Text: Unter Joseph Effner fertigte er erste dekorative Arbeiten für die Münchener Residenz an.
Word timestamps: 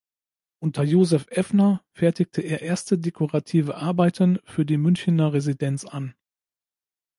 Unter 0.57 0.81
Joseph 0.81 1.27
Effner 1.29 1.83
fertigte 1.93 2.41
er 2.41 2.63
erste 2.63 2.97
dekorative 2.97 3.75
Arbeiten 3.75 4.39
für 4.45 4.65
die 4.65 4.77
Münchener 4.77 5.31
Residenz 5.33 5.85
an. 5.85 6.15